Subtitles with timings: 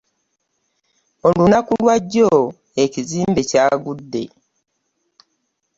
[1.27, 2.31] Olunaku lwajjo
[2.83, 4.23] ekizimbe kyagudde.